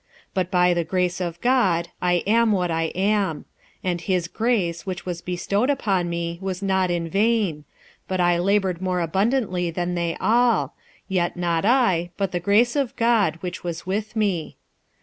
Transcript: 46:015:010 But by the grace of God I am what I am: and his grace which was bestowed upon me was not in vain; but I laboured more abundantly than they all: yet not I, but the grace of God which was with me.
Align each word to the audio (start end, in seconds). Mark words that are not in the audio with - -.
46:015:010 0.29 0.29
But 0.33 0.49
by 0.49 0.73
the 0.73 0.83
grace 0.83 1.21
of 1.21 1.41
God 1.41 1.89
I 2.01 2.13
am 2.25 2.51
what 2.51 2.71
I 2.71 2.85
am: 2.95 3.45
and 3.83 4.01
his 4.01 4.27
grace 4.27 4.83
which 4.83 5.05
was 5.05 5.21
bestowed 5.21 5.69
upon 5.69 6.09
me 6.09 6.39
was 6.41 6.63
not 6.63 6.89
in 6.89 7.07
vain; 7.07 7.65
but 8.07 8.19
I 8.19 8.39
laboured 8.39 8.81
more 8.81 8.99
abundantly 8.99 9.69
than 9.69 9.93
they 9.93 10.17
all: 10.19 10.73
yet 11.07 11.37
not 11.37 11.65
I, 11.65 12.09
but 12.17 12.31
the 12.31 12.39
grace 12.39 12.75
of 12.75 12.95
God 12.95 13.35
which 13.41 13.63
was 13.63 13.85
with 13.85 14.15
me. 14.15 14.57